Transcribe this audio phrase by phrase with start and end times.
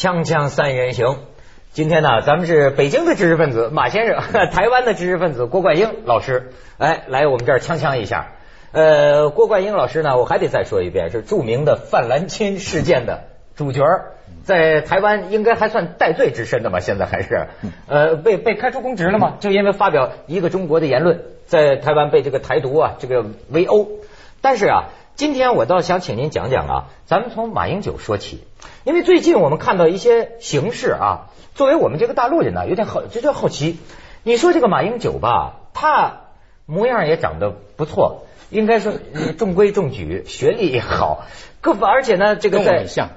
[0.00, 1.18] 锵锵三人行，
[1.72, 4.18] 今天呢，咱们是北京的知识分子马先生，
[4.50, 8.28] 台湾的知识分子郭冠英老师，哎，来我们这儿锵锵一下。
[8.72, 13.24] 呃，郭冠英老师呢，我还得再说一遍，是著名的范兰钦事件的
[13.56, 13.82] 主角，
[14.42, 16.80] 在台湾应该还算戴罪之身的吧？
[16.80, 17.48] 现在还是，
[17.86, 19.34] 呃，被被开除公职了嘛？
[19.40, 23.86] 就因为发表一个中国的言论，在台湾被这个台独啊这个围殴。
[24.42, 24.84] 但是啊，
[25.20, 28.42] 今天我倒想请您讲讲啊，咱们从马英九说起，
[28.84, 33.78] 因为最近我们看到一些形势啊，作为我们这个大陆人呢，有点好，就叫好奇。
[34.22, 36.20] 你说这个马英九吧，他
[36.64, 38.24] 模样也长得不错。
[38.48, 38.94] 应该说
[39.36, 41.26] 中规中矩，学历也好，
[41.60, 43.10] 各而且呢，这个在像，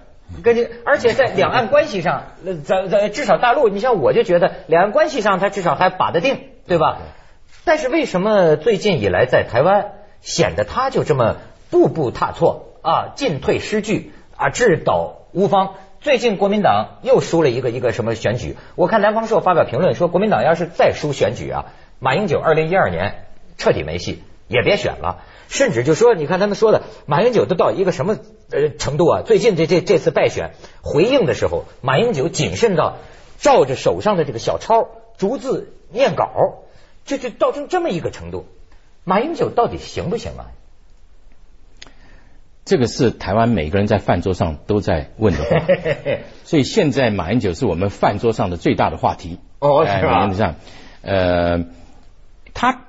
[0.43, 2.33] 跟你，而且在两岸关系上，
[2.65, 6.97] 咱咱至少大陆，你像我就觉得两岸关系上他至少还把得定，对吧？
[7.63, 11.37] 但是为什么最近以来在台湾显得他就这么
[11.73, 15.73] 步步踏错啊，进退失据啊，志倒无方？
[16.01, 18.55] 最近国民党又输了一个一个什么选举？
[18.75, 21.65] 我看南方社发表评论说，国民党要是再输选举啊，
[21.97, 23.25] 马英九二零一二年
[23.57, 24.21] 彻底没戏。
[24.49, 28.17] 也别选了，甚至就说，你看他们说的，马英九都到一个什么
[28.51, 29.21] 呃程度啊？
[29.25, 30.51] 最近这这这次败选
[30.83, 32.97] 回应的时候，马英九谨慎到
[33.39, 36.29] 照着手上的这个小抄逐字念稿，
[37.05, 38.45] 就就到成这么一个程度。
[39.05, 40.51] 马英九到底行不行啊？
[42.65, 45.65] 这个是台湾每个人在饭桌上都在问的话，
[46.43, 49.39] 所以现在马英九是我们饭桌上的最大的话题。
[49.59, 50.31] 哦，是吧？
[50.33, 50.55] 上，
[51.01, 51.65] 呃，
[52.53, 52.81] 他。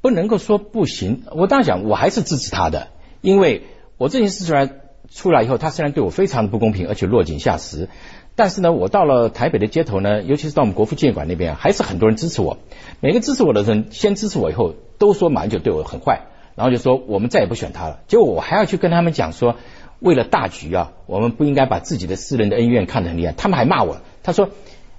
[0.00, 2.86] 不能够说不行，我当然讲，我还是支持他的，
[3.20, 3.64] 因为
[3.96, 4.70] 我这件事出来
[5.10, 7.88] 出来以后，他虽然对我非常的不公平，而且落井下石，
[8.36, 12.58] 但是呢，我到了台北的街头呢，尤其是到我们国父纪念馆那边，还是很多人支持我。
[13.00, 16.26] 每个支持我的人，先支持我以后，都说马英九对我很坏，
[16.58, 18.00] 然后就说我们再也不选他了。
[18.06, 19.56] 结果我还要去跟他们讲说，
[19.98, 23.32] 为了大局啊，我们不应该把自己的私人的恩怨看得很厉害。
[23.32, 24.50] 他们还骂我，他说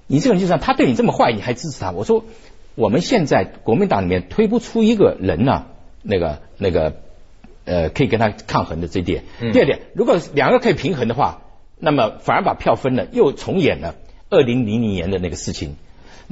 [0.08, 1.92] 你这个人就算，他对你这么坏，你还支持他？
[1.92, 2.24] 我说。
[2.76, 5.66] 我们现在国民党里面推不出一个人呢，
[6.02, 6.94] 那个那个
[7.64, 9.24] 呃，可以跟他抗衡的这一点。
[9.52, 11.42] 第二点，如果两个可以平衡的话，
[11.78, 13.96] 那么反而把票分了，又重演了
[14.30, 15.76] 二零零零年的那个事情。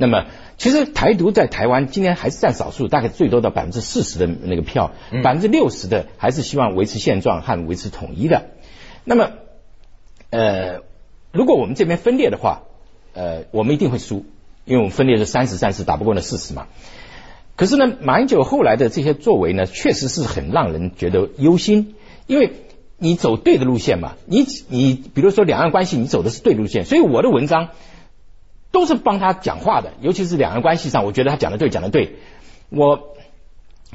[0.00, 0.26] 那么，
[0.56, 4.92] 其实台独在台湾今天还是占少数，大概最多到百分之四十的那个票，
[5.24, 8.50] 百分之六十的还是希望维持现状和维持统一的。
[9.04, 9.30] 那么，
[10.30, 10.82] 呃，
[11.32, 12.62] 如果我们这边分裂的话，
[13.12, 14.24] 呃，我们一定会输。
[14.64, 16.66] 因为我们分裂是三十战士打不过那四十嘛，
[17.56, 21.94] 可是呢，马英九后来的这些作为呢，确实是很让人觉得忧心。
[22.26, 22.52] 因为
[22.98, 27.70] 你走对的路线嘛，你你比如说两岸关系，你走的是对路线，所以我的文章
[28.70, 32.16] 都是帮他讲话的，尤其是两岸关系上，我觉得他讲的对，讲的对。
[32.70, 33.14] 我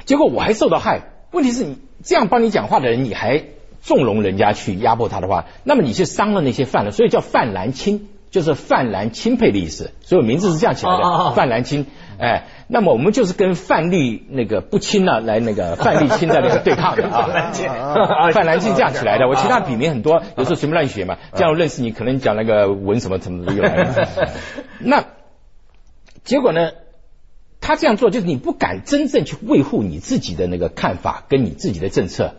[0.04, 3.44] 结果我还受到害，问题是你这样帮你讲话的人，你还
[3.80, 8.08] 纵容人家去压迫他的话，那么你是伤了那些犯了，所以叫犯蓝青。
[8.34, 11.30] 就是泛蓝钦佩的意思，所以名字是这样起来的。
[11.36, 11.86] 泛蓝钦，
[12.18, 17.30] 哎，那么我们就是跟范绿那个不亲呢，来那个范绿钦的那个对抗的啊。
[18.34, 21.16] 范蓝钦这样起来的，我其他笔名很多，有时候随便乱写嘛。
[21.34, 24.08] 这样认识你，可能讲那个文什么什么的又来了。
[24.82, 25.04] 那
[26.24, 26.72] 结果呢？
[27.60, 32.34] 他这样做就是你不敢真正去维护你自己的那个看法跟你自己的政策。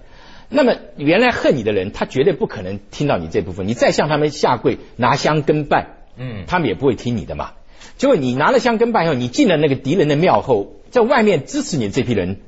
[0.49, 3.67] 那么原来恨你的人，他绝对不可能听到你这部分。
[3.67, 7.51] 你再向他们下跪拿香跟拜，嗯，他们也不会听你的嘛。
[7.97, 12.41] 结果你拿了香跟拜以后，你进了那个敌人的庙后，在外面支持你这批人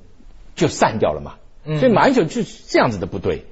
[0.55, 1.35] 就散掉了嘛。
[1.65, 3.43] 所以马英九就是这样子的不对。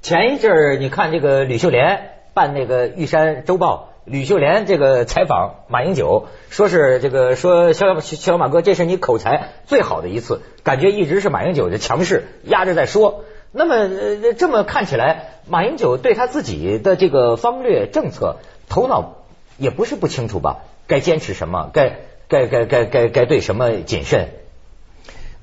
[0.00, 13.24] 前一阵儿你看这个吕秀莲办那个玉山周报，吕秀莲这个采访马英九，说是这个说小小马哥，这是你口才最好的一次，感觉一直是马英九的强势压着在说。
[13.52, 18.36] 那么呃这么看起来，马英九对他自己的这个方略政策
[18.68, 19.16] 头脑
[19.56, 20.58] 也不是不清楚吧？
[20.86, 21.70] 该坚持什么？
[21.72, 24.28] 该该该该该该对什么谨慎？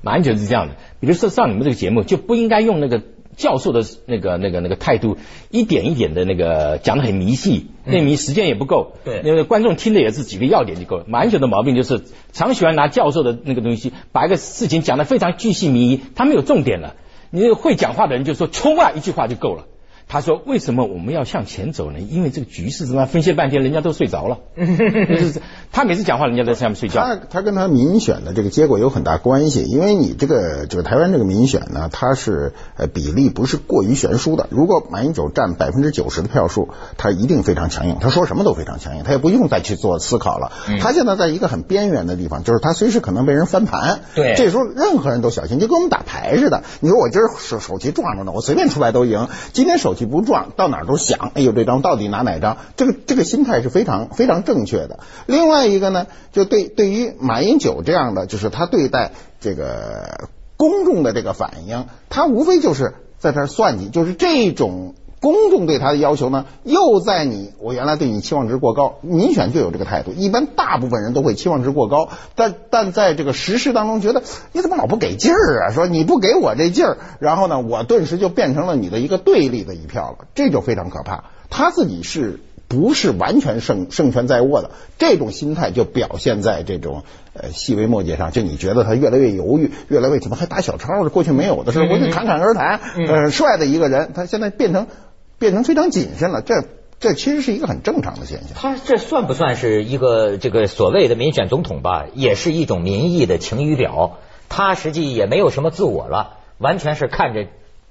[0.02, 3.02] 马英九是这样的，比如说上你们这个节目，就不应该用那个
[3.36, 5.18] 教授的那个那个那个态度，
[5.50, 11.04] 一点一点的那个讲的很迷细，那迷时间也不够，对，那个观众听的也是几个要点就够了。
[11.08, 16.94] 马英九的毛病就是常喜欢拿教授的那个东西，把一个事情讲的非常巨细靡遗，他没有重点了。
[17.36, 19.66] 你会讲话的人就说冲啊，一句话就够了。
[20.08, 21.98] 他说：“为什么我们要向前走呢？
[21.98, 24.38] 因为这个局势怎么分析半天，人家都睡着了。
[25.72, 27.02] 他每次讲话，人家在下面睡觉。
[27.02, 34.46] 他他跟他民选的这个结果有很大关系，因为你这个这个台湾这个民选呢，它是呃比例不是过于悬殊的。
[34.50, 40.52] 如果马英九占百分之九十的票数，他一定非常强硬，他说什么都非常强硬，他也不用再去做思考了。
[40.80, 44.02] 他现在在一个很边缘的地方，就是他随时可能被人翻盘。
[44.14, 46.62] 对，这时候任何人都小心，就跟我们打牌似的。
[46.78, 49.26] 你说我今儿手手气壮着呢，我随便出牌都赢。
[49.52, 49.95] 今天手。
[50.04, 52.58] 不撞，到哪儿都想，哎呦，这张到底拿哪张？
[52.76, 54.98] 这个这个心态是非常非常正确的。
[55.24, 60.28] 另外一个呢，就对对于马英九这样的，就是他对待这个
[60.58, 64.94] 公众的这个反应，他无非就是在这儿算计，就是这种。
[65.32, 70.12] 公众对他的要求呢，又在你我原来对你期望值过高，民选就有这个态度。
[70.12, 75.72] 一般大部分人都会期望值过高，但但在这个实施当中，觉得你怎么老不给劲儿啊？
[75.72, 81.24] 说你不给我这劲儿，然后呢，我顿时就变成了你的一个对立的一票了，这就非常可怕。
[81.50, 82.38] 他自己是。
[82.68, 88.32] 不是完全胜胜权在握的，这种心态就表现在这种呃细微末节上。
[88.32, 91.08] 就你觉得他越来越犹豫，越来越怎么还打小抄？
[91.08, 92.80] 过去没有的事，我就侃侃而谈。
[93.06, 94.88] 呃，帅的一个人，他现在变成
[95.38, 96.42] 变成非常谨慎了。
[96.42, 96.64] 这
[96.98, 98.50] 这其实是一个很正常的现象。
[98.54, 102.06] 他这算不算是一个这个所谓的民选总统吧？
[102.14, 104.18] 也是一种民意的晴雨表。
[104.48, 107.46] 他实际也没有什么自我了，完全是看着。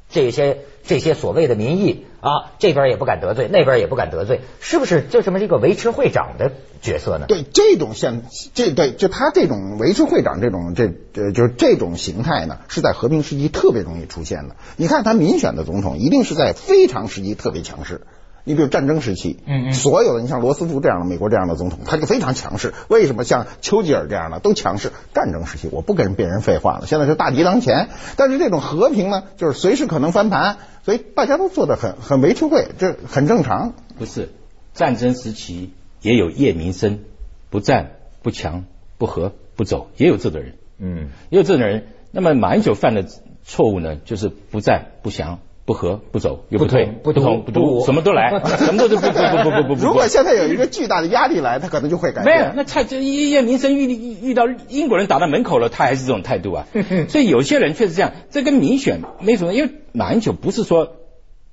[0.10, 7.26] 这些这些所谓的民意啊，这边也不敢得罪，那边也不敢得罪，是不是就这么一个维持会长的角色呢？
[7.28, 8.24] 对，这种现
[8.54, 10.86] 这对就他这种维持会长这种这
[11.22, 14.56] 呃就是这种形态呢，是在和平时期特别容易出现的。
[14.78, 18.02] 你看他民选的总统，一定是在非常时期特别强势。
[18.46, 22.74] 你比如战争时期，嗯嗯，所有的你像罗斯福这样的美国这样的总统，他就非常强势。
[22.88, 24.92] 为什么像丘吉尔这样的都强势？
[25.14, 27.90] 战争时期我不跟别人废话了，现在是大敌当前。
[28.16, 33.74] 但是这种和平呢，就是随时可能翻盘，所以大家都做的很很维持会，这很正常。
[33.98, 34.30] 不是
[34.74, 37.00] 战争时期也有叶明生，
[37.50, 38.66] 不战不强
[39.00, 41.88] 不和不走，也有这种人，嗯，也有这种人。
[42.12, 43.06] 那么马英九犯的
[43.44, 45.40] 错误呢，就是不战不降。
[45.66, 48.30] 不和不走又不退不同不读什么都来
[48.60, 49.84] 什么都不不不不不不。
[49.84, 52.24] 如果现在有一个巨大的压力来，他可能就会改。
[52.24, 53.86] 没有，那蔡这叶叶明生遇
[54.22, 56.68] 遇到英国人打到门口了，他还是这种态度啊。
[57.10, 59.54] 所以有些人确实这样，这跟民选没什么。
[59.56, 60.94] 因为马英九不是说，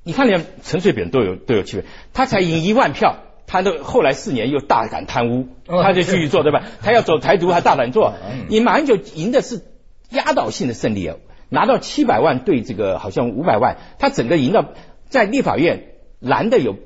[0.04, 3.16] 你看连陈水扁都有都有区别，他才赢一万票，
[3.46, 6.64] 他都后来四年又大胆贪污，他就继续做对吧？
[6.82, 8.12] 他要走台独还大胆做，
[8.48, 9.62] 你马英九赢的是
[10.10, 11.16] 压倒性的胜利啊。
[11.52, 14.64] 拿到七百万对这个好像五百万，他整个赢到
[15.10, 15.84] 在立法院
[16.18, 16.76] 蓝的有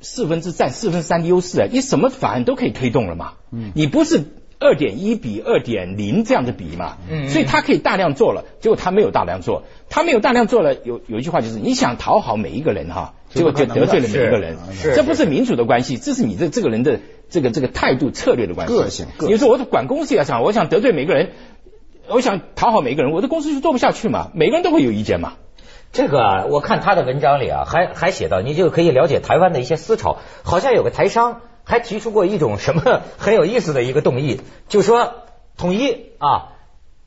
[0.00, 4.24] 四分之占四分之三的优势啊，你什么法案都可以推动了嘛，嗯，你不是
[4.58, 14.56] 二点一比二点零这样的比嘛，嗯，所以他可以大量做了，结果他没有大量做，他没有大量做了，有有一句话就是你想讨好每一个人哈，结果就得罪了每一个人，
[14.96, 16.98] 这不是民主的关系，这是你的这个人的
[17.30, 21.30] 这个这个态度策略的关系，个性，你说我管公司要想，我想得罪每个人。
[22.08, 24.30] 我想讨好每个人，我的公司就做不下去嘛。
[24.34, 25.34] 每个人都会有意见嘛。
[25.92, 30.18] 这个啊，我看他的文章里啊，还还写到，你就可以了解台湾的一些思潮。
[30.42, 35.14] 好像有个台商还提出过一种什么很有意思的一个动议，就说
[35.56, 36.52] 统一啊，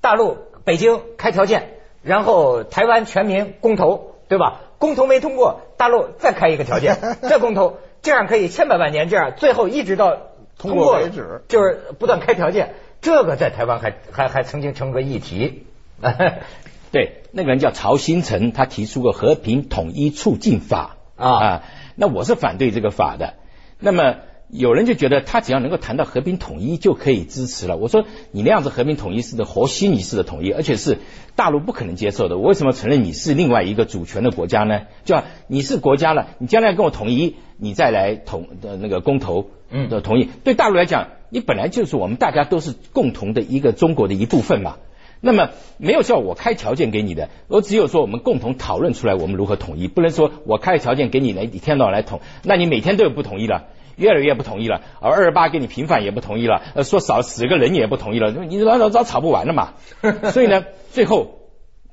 [0.02, 4.62] 大陆北京开条件，然后台湾全民公投，对吧？
[4.80, 10.18] 公投没通过，大陆再开一个条件， 再公投，这样可以千百万年这样，最后一直到
[10.58, 12.74] 通过为止，就是不断开条件。
[13.02, 15.66] 这个在台湾还还还曾经成为议题，
[16.92, 20.98] 对，那个人叫曹新成，他提出过和平统一促进法。
[21.16, 21.64] 啊，
[21.96, 23.34] 那我是反对这个法的。
[23.78, 24.16] 那么
[24.52, 27.78] 有人就觉得他只要能够谈到和平统一就可以支持了。
[27.78, 30.98] 我说你那样子和平统一是的和稀泥式的统一，而且是
[31.36, 32.38] 大陆不可能接受的。
[32.38, 34.82] 我为什么承认你是另外一个主权的国家呢？
[35.06, 41.10] 就你是国家了，你将来跟我统一，你再来统的那个公投嗯的同意，对大陆来讲。
[41.32, 44.78] 你本来就是我们大家都是共同的一个中国的一部分嘛，
[45.22, 53.68] 那么没有叫我开条件给你的，我只有说我们共同讨论出来我们如何统一，不能说我开条件给你来，一天到晚来统，那你每天都有不同意了，
[54.00, 59.74] 越来越不同意了，而二十八给你平反也不同意了，呃说少死个人也不同意了，你老早早吵不完了嘛，
[60.34, 61.40] 所以呢，最后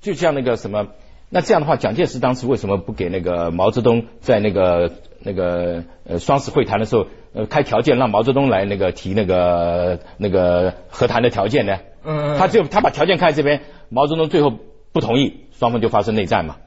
[0.01, 0.87] 就像那个什么，
[1.29, 4.93] 那这样的话，蒋介石当时为什么不给那个毛泽东在那个？
[5.19, 11.79] 那个呃，双十会谈的时候，呃，开条件让毛泽东来那个提那个那个和谈的条件呢？
[12.05, 14.53] 嗯，他就他把条件开这边，毛泽东最后
[14.93, 16.59] 不同意，双方就发生内战嘛。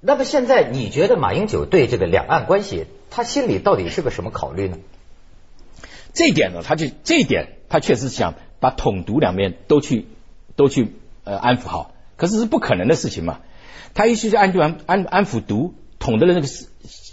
[0.00, 4.78] 那么现在你觉得马英九对这个两岸关系，他心里到底是个什么考虑呢？
[6.14, 10.06] 这一点呢，他就这一点，他确实想把统独两面都去
[10.56, 13.40] 都去呃安抚好，可是是不可能的事情嘛。
[13.94, 16.66] 他一去就安安安安抚独统的那个是。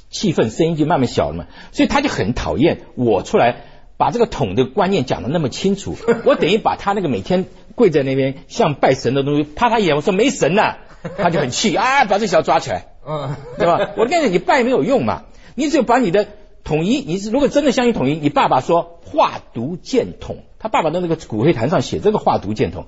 [0.10, 3.66] 气氛声音就慢慢小了嘛，所以他就很讨厌我出来
[3.98, 10.78] 把这个统的观念讲的那么清楚， 我等于把他那个每天跪在那边像拜神的东西啪他一眼，我说没神呐，
[11.18, 13.92] 他就很气啊，把这小子抓起来，嗯，对吧？
[13.98, 15.26] 我跟你讲，你拜没有用嘛，
[15.58, 16.28] 你只有把你的
[16.64, 22.86] 统一，你是如果真的相信统一，你爸爸说化毒建统，他爸爸的那个骨灰坛上写这个化毒建统，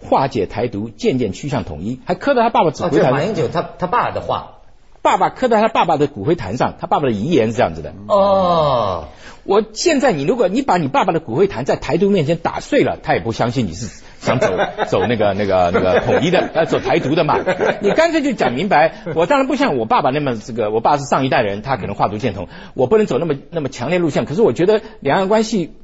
[0.00, 3.10] 化解台独，渐渐趋向统一，还刻在他爸爸指挥台。
[3.10, 4.54] 马英九他他爸的话。
[5.00, 7.94] 爸爸刻在他爸爸的骨灰坛上，他爸爸的遗言是这样子的。
[8.08, 9.08] 哦，
[9.44, 14.52] 我现在你如果你把你爸爸的骨灰坛在台独面前打碎了，他也不相信你是想走
[14.88, 17.38] 走那个那个那个统一的，呃，走台独的嘛。
[17.80, 24.24] 你干脆就讲明白，我当然不像我爸爸那么这个，我爸是上一代人，他可能画图见同，我不能走那么那么强烈路线。
[24.24, 25.74] 可是我觉得两岸关系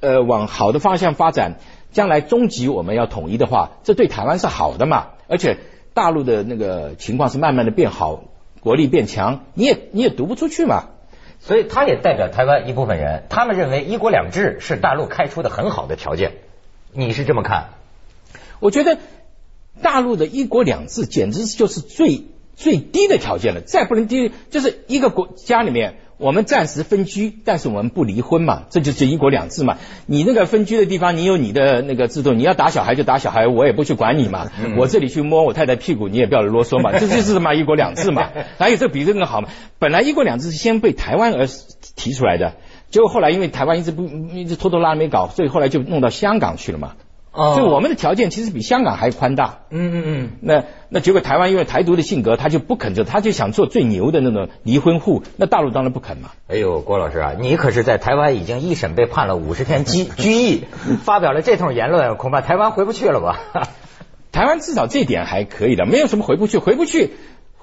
[0.00, 1.56] 呃往好的方向发展，
[1.92, 5.06] 将来终极我们要统一的话，这对台湾是好的嘛。
[5.28, 5.56] 而且
[5.94, 8.24] 大陆的那个情况是慢慢的变好，
[8.60, 10.86] 国力变强，你也你也读不出去嘛。
[11.40, 16.32] 所以他也代表台湾一部分人，他们认为一国两制是大陆开出的很好的条件，
[16.92, 17.66] 你是这么看？
[18.64, 18.96] 我觉得
[19.82, 22.22] 大陆的一国两制简直就是最
[22.56, 29.76] 最低的条件了，再不能低，就是一个国家里面我们暂时分居，但是我们不离婚嘛，这就是一国两制嘛。
[30.06, 34.50] 你那个分居的地方，你有你的那个制度，你要打小孩就打小孩，我也不去管你嘛。
[34.78, 38.30] 我这里去摸我太太屁股，你也不要啰嗦嘛， 这就是什么一国两制嘛。
[38.56, 39.50] 哪有这比这个好嘛？
[39.78, 41.46] 本来一国两制是先被台湾而
[41.96, 42.54] 提出来的，
[42.88, 46.94] 结果后来因为台湾一直不一直拖拖拉拉没搞，所以后来就弄到香港去了嘛。
[47.34, 49.58] 哦所以我们的条件其实比香港还宽大。
[49.70, 56.30] 嗯嗯嗯，那那结果台湾因为台独的性格，他就不肯做，他就想做最牛的那种离婚户，那大陆当然不肯嘛。
[56.48, 60.64] 哎呦，郭老师啊，你可是在台湾已经一审被判了五十天拘 拘役，
[61.02, 63.40] 发表了这通言论，恐怕台湾回不去了吧？
[64.30, 67.10] 台湾至少这点还可以的，没有什么回不去，回不去。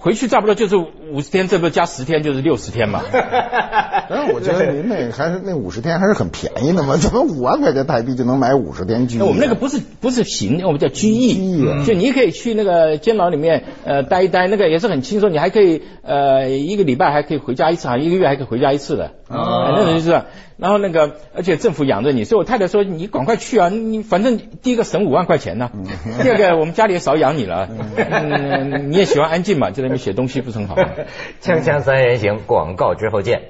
[0.01, 3.03] 回去差不多就是五十天，这不加十天就是六十天嘛。
[3.13, 9.20] 但是我觉得您那还是那五十天还是很便宜的嘛，怎么五万块钱台币就能买五十天居役？
[9.20, 19.12] 那我们那个不是不是刑，我们叫居役，居役啊就你可以去那个监牢里面呃待一待，那个也是很轻松，你还可以呃一个礼拜还可以回家一次，好像一个月还可以回家一次的。
[19.31, 20.23] 哦呃那种就是，
[20.57, 25.71] 然后那个而且政府养着你，所以我太太说你赶快去啊，你反正第一个省五万块钱呢，
[26.21, 30.75] 第二个我们家里也少养你了， 嗯，你也喜欢安静嘛，就在那边写东西不是很好。
[30.75, 30.85] 吗？
[31.41, 33.41] 锵锵三人行，广告之后见。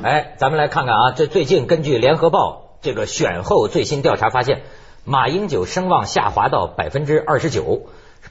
[0.00, 4.62] 哎，咱们来看看啊，这最近根据联合报这个选后最新调查发现，
[5.04, 7.82] 马英九声望下滑到百分之二十九，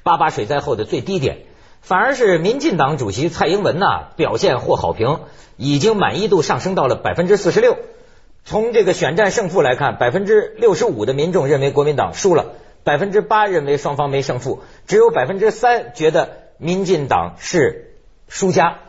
[0.07, 1.39] 八八水灾后的最低点。
[1.81, 5.19] 反而是民进党主席蔡英文呐、表现获好评，
[5.57, 7.77] 已经满意度上升到了百分之四十六。
[8.43, 17.95] 从这个选战胜负来看，百分之六十五的民众认为国民党输了，百分之八认为双方没胜负，只有百分之三觉得民进党是
[18.27, 18.79] 输家。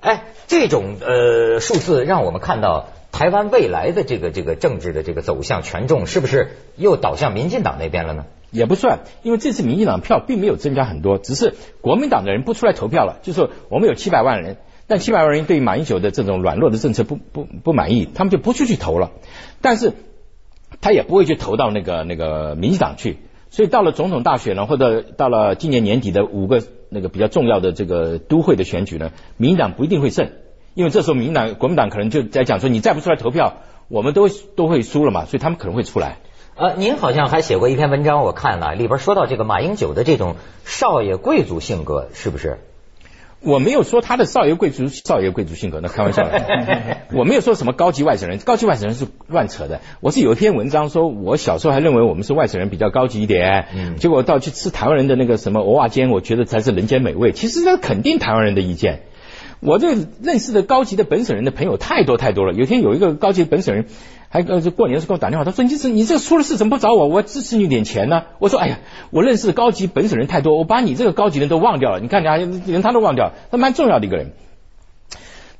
[0.00, 2.88] 哎，这种呃数字让我们看到
[3.22, 8.24] 台湾未来的这个这个政治的这个走向权重是不是又倒向民进党那边了呢？
[8.50, 13.20] 也不算，因为这次民进党票并没有增加很多，只是国民党的人不出来投票了。
[13.22, 14.56] 就是我们有七百万人，
[14.88, 19.12] 但七百万人对马英九的这种软弱的政策不不不满意，他们就不出去投了。
[19.60, 19.92] 但是
[20.80, 23.18] 他也不会去投到那个那个民进党去。
[23.50, 30.32] 所以到了总统大选呢，或者到了今年年底的五个那个比较重要的这个都会的选举呢，民进党不一定会胜，
[30.74, 33.54] 因为这时候民进党、国民党可能就在讲说，你再不出来投票，
[33.88, 36.18] 我们都都会输了嘛，所以他们可能会出来。
[36.54, 42.58] 呃，您好像还写过一篇文章，我看了里边说到这个马英九的这种少爷贵族性格，是不是？
[43.44, 46.98] 我没有说他的少爷贵族少爷贵族性格，那开玩笑的。
[47.12, 49.80] 我没有说什么高级外省人，高级外省人是乱扯的。
[50.00, 57.32] 我是有一篇文章说，我小时候还认为我们是外省人比较高级一点，嗯结果到去吃台湾人的那个什么蚵仔煎，我觉得才是人间美味。
[57.32, 59.02] 其实那肯定台湾人的意见。
[59.64, 62.52] 我这认识的高级的本省人的朋友太多太多了。
[62.52, 63.86] 有一天有一个高级的本省人，
[64.28, 67.06] 还呃就过年的时候给我打电话，他说：“你这你这出了事怎么不找我？
[67.06, 72.00] 我支持你点钱呢。”我说：“哎呀，我认识的高级本省人太多，我把你这个高级人都忘掉了。
[72.00, 74.32] 你看人家连他都忘掉了，他蛮重要的一个人。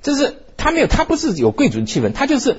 [0.02, 2.56] 就是他没有，他不是有贵族的气氛，他就是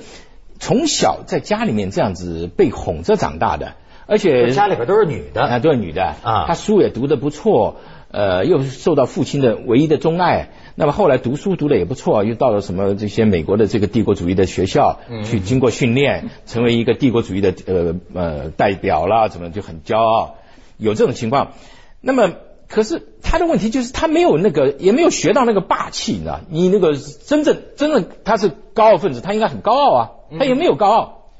[0.58, 3.74] 从小在家里面这样子被哄着长大的，
[4.06, 7.76] 而且家里边都是女的啊，都是女的啊她书也读得不错，
[8.10, 10.48] 呃，又受到父亲的唯一的钟爱。
[10.76, 20.34] 那么后来读书读的也不错，又到了什么这些美国的这个帝国主义的学校去经过训练，成为一个帝国主义的呃呃代表啦，怎么就很骄傲，
[20.76, 21.52] 有这种情况。
[22.00, 22.32] 那么
[22.68, 26.40] 可是他的问题就是他没有那个，也没有学到那个霸气，你知道？
[26.48, 31.30] 你那个真正真正他是高傲分子，他应该很高傲啊，他也没有高傲。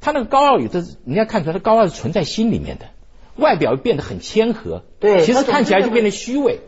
[0.00, 2.86] 他那个高傲有的，人家看出来，他高傲是存在心里面的，
[3.36, 6.58] 外表变得很谦和，其实对他总是看起来就变得虚伪。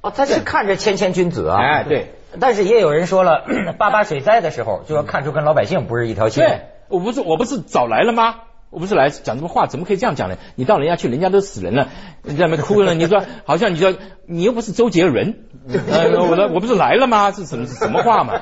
[0.00, 1.58] 哦，他是看着谦谦君子啊。
[1.60, 3.44] 哎，对，但是也有人说了，
[3.78, 6.44] 八八水灾的时候，就要看出跟老百姓不是一条心。
[6.44, 8.36] 对，我不是我不是早来了吗？
[8.70, 10.36] 我不是来讲什么话，怎么可以这样讲呢？
[10.54, 11.88] 你到人家去，人家都死人了，
[12.22, 13.94] 你在那哭了，你说 好像你说
[14.26, 15.36] 你又不是周杰伦，
[15.68, 17.32] 呃，我的我不是来了吗？
[17.32, 18.34] 是什么什么话嘛？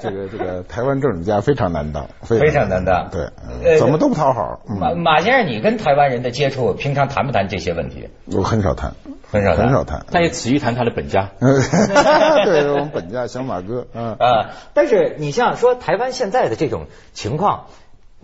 [0.00, 4.60] 这个这个台湾政治家非常难当，非常难当，对，怎么都不讨好。
[4.68, 8.08] 马马先生，你跟台湾人的接触，平常谈不谈这些问题？
[8.26, 8.94] 我很少谈，
[9.28, 10.06] 很少很少谈。
[10.12, 14.50] 但也耻于谈他的本家， 对，我们本家小马哥，嗯啊。
[14.74, 17.66] 但是你像说台湾现在的这种情况。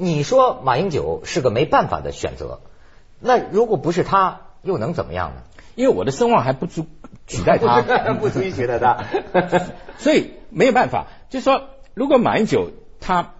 [0.00, 2.60] 你说马英九是个没办法的选择，
[3.18, 5.42] 那如果不是他，又能怎么样呢？
[5.74, 6.86] 因为我的声望还不足
[7.26, 7.82] 取代他，
[8.14, 9.04] 不足以取代他，
[9.98, 11.08] 所以没有办法。
[11.30, 11.64] 就说
[11.94, 13.32] 如果马英九他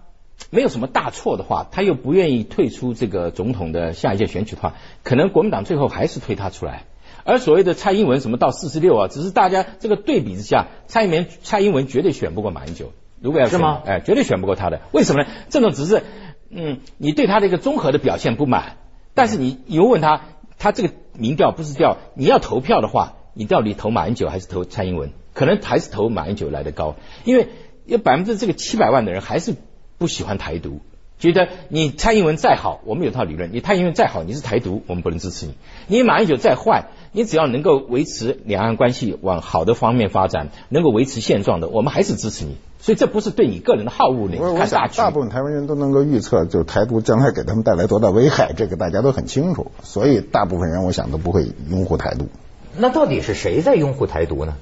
[0.51, 4.75] 没有什么大错的话，他又不愿意退出这个总统的下一届选举的话，
[5.05, 6.85] 可能国民党最后还是推他出来。
[7.25, 12.91] 而所谓的蔡英文什么到四十六啊，只是大家这个对比之下，蔡英文蔡英文绝对选不过马英九。
[13.21, 13.83] 如果要是吗？
[13.85, 14.81] 哎，绝对选不过他的。
[14.93, 15.29] 为什么呢？
[15.51, 16.03] 这种只是。
[16.51, 18.77] 嗯，你对他的一个综合的表现不满，
[19.15, 20.23] 但是你又问他，
[20.59, 25.13] 他这个民调不是调，你要投票的话，你到底投马英九还是投蔡英文？
[25.35, 27.49] 可能还是投马英九来的高，因为
[27.87, 29.55] 有百分之这个七百万的人还是
[29.97, 30.81] 不喜欢台独，
[31.21, 35.53] 觉得你蔡英文再好，我们有套理论，你蔡英文再好，你是台独，我们不能支持你；
[35.87, 42.57] 你马英九再坏，你只要能够维持两岸关系往好的方面发展，能够维持现状的，我们还是支持你。
[42.81, 49.73] 所以这不是对你个人的好恶，你看大大部分台湾人都能够预测，就是台独将来给他们带来多大危害，这个大家都很清楚。
[49.83, 52.29] 所以大部分人我想都不会拥护台独。
[52.77, 54.55] 那到底是谁在拥护台独呢？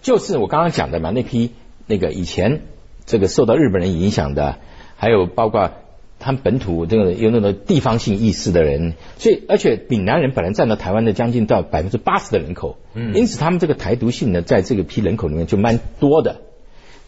[0.00, 1.52] 就是我刚刚讲的嘛，那批
[1.86, 2.62] 那个以前
[3.06, 4.58] 这个受到日本人影响的，
[4.96, 5.72] 还有包括
[6.18, 8.94] 他们本土这个有那种地方性意识的人。
[9.18, 16.42] 所以而且闽南人本来占到台湾的将近到百分之八十的人口，嗯，因此他们这个台独性呢，在这个批人口里面就蛮多的。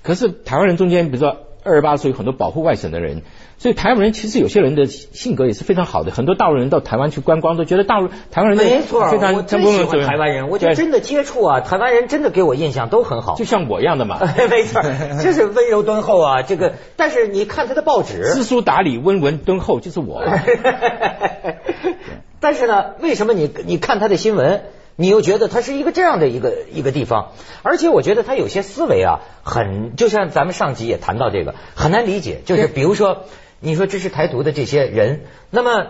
[0.03, 3.23] 可是台湾人中间，比如说二十八岁有很多保护外省的人，
[3.59, 6.11] 所以台湾人其实有些人的性格也是非常好的。
[6.11, 10.49] 很多大陆人到台湾去观光，都觉得大陆台湾人没错，我真喜欢台湾人。
[10.49, 14.19] 我觉得真的接触啊，台湾人真的给我印象都很好，就像我一样的嘛。
[14.49, 14.83] 没错，
[15.23, 16.43] 就是温柔敦厚啊。
[16.43, 20.23] 这个，但是你看他的报纸，知书达理、温文敦厚，就是我。
[22.41, 24.63] 但是呢，为什么你你看他的新闻？
[25.01, 27.33] 你又觉得它是一个这样的一个一个地方，
[27.63, 33.25] 而且我觉得它有些思维啊，很就像咱们上集也谈到这个很难理解，就是比如说
[33.61, 35.87] 你说支持台独的这些人，那么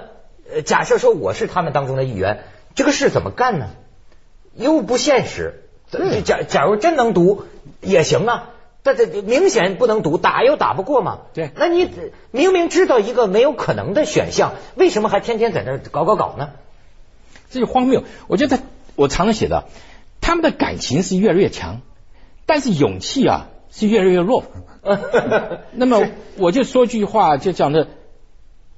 [0.64, 2.44] 假设说我是他们当中的一员，
[2.76, 3.70] 这个事怎么干呢？
[4.54, 5.64] 又不现实。
[6.24, 7.46] 假假如真能读
[7.80, 8.50] 也行啊，
[8.84, 11.22] 但这明显不能读，打又打不过嘛。
[11.34, 11.90] 对，那你
[12.30, 16.50] 明明知道一个没有可能的选项，为什么还天天在那搞搞搞呢？
[17.50, 18.04] 这就荒谬。
[18.28, 18.60] 我觉得。
[19.00, 19.64] 我常常写的，
[20.20, 21.80] 他们的感情是越来越强，
[22.44, 24.44] 但是勇气啊是越来越弱。
[25.72, 27.88] 那么我就说句话，就讲的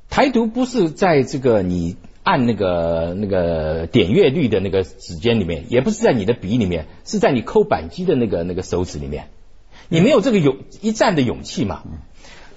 [0.09, 9.25] 台独不是在这个你按那个那个点阅率的那个指尖里面，也不是在你的笔里面，是在你抠扳机的那个那个手指里面。
[9.89, 11.83] 你没有这个勇一战的勇气嘛？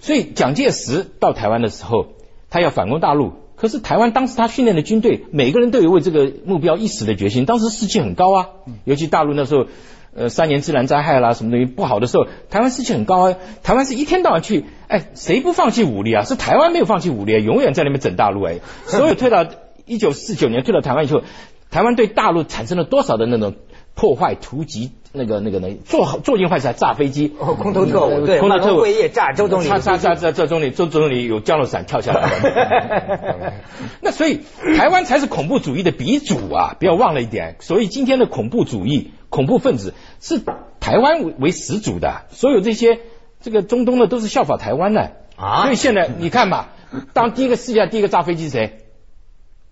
[0.02, 2.10] 所以蒋介石到台湾的时候，
[2.52, 3.34] 他要反攻大陆。
[3.56, 7.46] 可是台湾当时他训练的军队，每个人都有为这个目标一死的决心。
[7.46, 8.50] 当时士气很高啊，
[8.84, 9.68] 尤其大陆那时候，
[10.14, 13.38] 呃，三年自然灾害啦，什么东西不好的时候，台湾士气很高啊。
[13.64, 16.24] 台湾是一天到晚去，哎，谁不放弃武力啊？
[16.24, 18.60] 是台湾没有放弃武力，永远在那边整大陆哎。
[18.86, 19.46] 所有退到
[19.86, 21.22] 一九四九年退到台湾以后，
[21.70, 23.56] 台湾对大陆产生了多少的那种
[23.94, 24.92] 破坏、突击？
[25.16, 33.54] 那个、那个、那做好做尽坏事，炸飞机，哦空投特务，对，空投特务会炸周总理，炸炸炸炸周总理，周总理有降落伞跳下来。
[34.02, 34.42] 那所以
[34.78, 36.76] 台湾才是恐怖主义的鼻祖啊！
[36.80, 40.42] 不要忘了一点，所以今天的恐怖主义、恐怖分子是
[40.80, 43.00] 台湾为为始祖的，所有这些
[43.42, 45.64] 这个中东的都是效仿台湾的啊。
[45.64, 46.70] 所以现在你看吧，
[47.14, 48.82] 当第一个世界第一个炸飞机谁？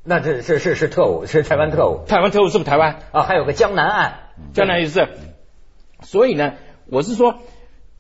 [0.06, 2.02] 那这是是是特务，是台湾特务。
[2.06, 3.24] 台湾特务是不是台湾啊？
[3.24, 4.14] 还有个江南案，
[4.54, 5.08] 江南也是。
[6.04, 6.54] 所以呢，
[6.88, 7.40] 我是说，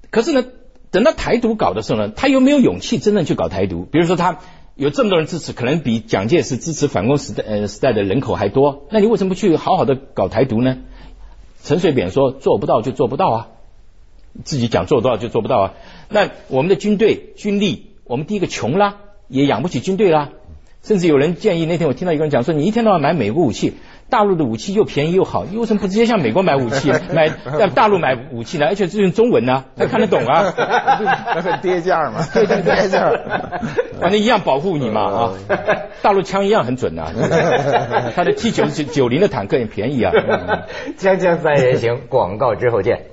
[0.09, 0.45] 可是呢，
[0.91, 3.85] 等到台独搞的时候呢，他有没有勇气真正去搞台独？
[3.85, 4.39] 比如说他
[4.75, 10.77] 有这么多人支持，可能比蒋介石支持反攻时代呃时代的人口还多，那你为什么不去好好的搞台独呢？
[11.63, 13.47] 陈水扁说做不到就做不到啊，
[14.43, 15.73] 自己讲做到就做不到啊。
[16.09, 20.31] 那我们的军队军力，我们第一个穷啦，也养不起军队啦，
[20.83, 23.73] 甚至有人建议，那天我听到一个人讲说，你一天到晚买美国武器。
[24.09, 28.67] 大陆的武器又便宜又好，你为什么不直接向美国买武器， 买在大陆买武器呢？
[28.67, 30.53] 而且是用中文呢，他看得懂啊，
[31.35, 33.11] 那是跌价嘛， 对对跌价，
[33.99, 35.33] 反正一样保护你嘛啊，
[36.01, 37.11] 大陆枪一样很准啊，
[38.15, 40.11] 他的 T 九九九零的坦克也便宜啊。
[40.97, 43.05] 锵锵三人行，广告之后见。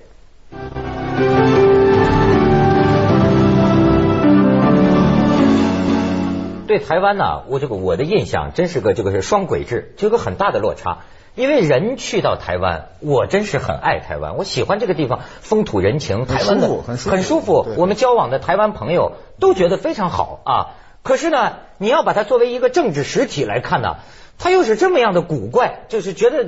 [6.70, 10.98] 对台湾呢，我这个我的印象真是个这个是双轨制，就有个很大的落差。
[11.35, 17.66] 因为人去到台湾，我真是很爱台湾，我喜欢这个地方风土人情，台湾的很舒服很舒服。
[17.76, 20.54] 我们交往的台湾朋友都觉得非常好啊。
[21.02, 23.96] 可是呢，你要把它作为一个政治实体来看呢，
[24.38, 26.44] 它又是这么样的古怪，就是觉得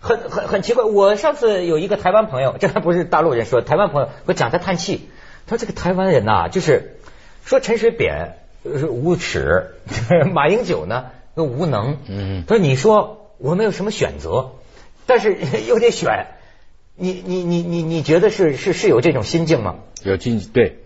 [0.00, 0.84] 很很很奇怪。
[0.84, 5.08] 我上次有一个台湾朋友，这还不是大陆人说，台湾朋友我讲他叹气，
[5.46, 6.98] 他说这个台湾人呐，就是
[7.44, 9.74] 说陈水扁无耻，
[10.32, 11.98] 马英九呢又无能。
[12.08, 13.20] 嗯，他说你说。
[13.36, 14.52] 我没有什么选择，
[15.06, 15.36] 但是
[15.68, 16.28] 又得选。
[16.94, 19.74] 你你你你你觉得是是是有这种心境吗？
[20.04, 20.78] 有经济对，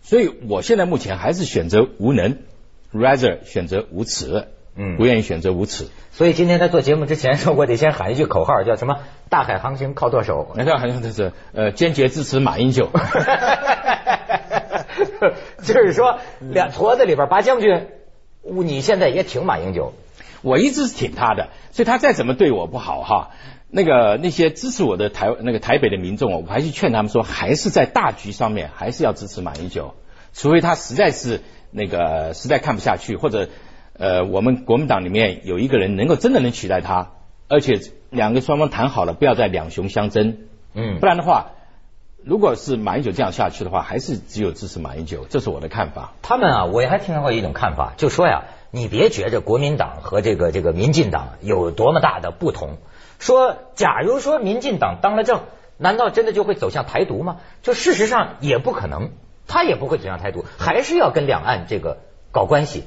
[0.00, 2.38] 所以我现在目前还是选择无能
[2.94, 5.86] ，rather 选择无耻，嗯，不愿意选择无耻。
[6.12, 9.00] 所以今天在做节目之前说，我得先喊一句口号，叫什么？
[9.28, 10.52] 大海航行靠舵手。
[10.56, 12.88] 那叫好像就是呃，坚决支持马英九。
[15.62, 17.86] 就是说，两矬子里边拔将军，
[18.42, 19.92] 你现在也挺马英九。
[20.42, 23.30] 我一直是挺他的，所以他再怎么对我不好哈，
[23.68, 29.94] 那个那些支持我的台那个台北的民众，我还是劝他们说，还是在大局上面还是要支持马英九，
[30.32, 33.50] 除非他实在是那个实在看不下去，或者
[33.96, 37.12] 呃我们国民党里面有一个人能够真的能取代他，
[37.46, 37.78] 而且
[38.10, 40.38] 两个双方谈好了，不要再两雄相争，
[40.74, 41.52] 嗯，不然的话，
[42.24, 46.12] 如果是马英九这样下去的话，还是只有支持马英九，这是我的看法。
[46.22, 48.44] 他们啊，我也还听到过一种看法，就说呀。
[48.74, 52.78] 你别觉着国民党和这个这个民进党有多么大的不同。
[53.18, 55.42] 说，假如说民进党当了政，
[55.76, 57.36] 难道真的就会走向台独吗？
[57.60, 59.10] 就事实上也不可能，
[59.46, 61.98] 他也不会走向台独，还是要跟两岸这个
[62.30, 62.84] 搞关系。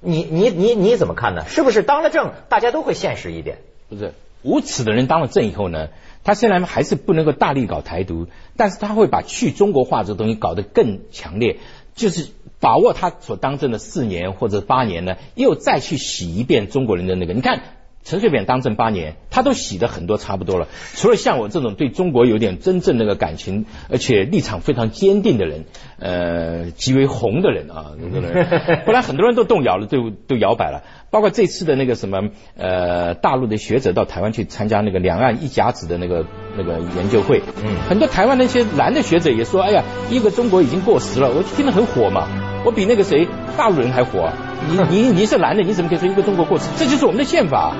[0.00, 1.46] 你你你你怎么看呢？
[1.48, 3.60] 是不是当了政，大家都会现实一点？
[3.88, 5.88] 不是，无耻的人当了政以后呢，
[6.24, 11.58] 他虽然还是不能够大力搞台独，但是他会把去中国化这个东西搞得更强烈，
[11.94, 12.30] 就是。
[12.60, 17.34] 把握他所当政的四年或者八年呢，又再去洗一遍中国人的那个。
[17.34, 17.60] 你看
[18.04, 20.68] 陈水扁当政八年，他都洗的很多差不多了。
[20.94, 25.64] 除了像我这种对中国有点真正那个感情，而且立场非常坚定的人，
[25.98, 27.92] 呃，极为红的人啊，
[28.84, 30.82] 不然很多人都动摇了，都都摇摆了。
[31.10, 36.26] 包括这次的那个什么呃，大陆的学者到台湾去参加那个两岸一甲子的那个
[36.58, 42.53] 那个研究会，嗯，很多台湾那些男的学者也说，哎呀，一个中国已经过时了，我听得很火嘛。
[42.64, 44.30] 我比那个谁大陆人还火，
[44.68, 46.64] 你你你是男的，你怎么可以说一个中国过时？
[46.76, 47.74] 这就是我们的宪法，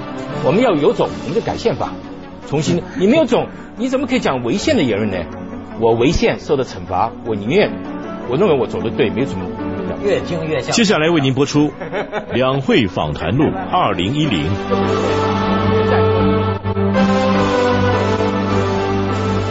[0.45, 1.93] 我们要有种，我们就改宪法，
[2.47, 2.83] 重新。
[2.99, 5.17] 你没有种，你怎么可以讲违宪的言论呢？
[5.81, 7.73] 我违宪受到惩罚，我宁愿，
[8.29, 9.47] 我认为我走的对，没有什么。
[10.05, 10.73] 越听越像。
[10.73, 11.69] 接下来为您播出
[12.35, 15.54] 《两会访谈录》二零一零。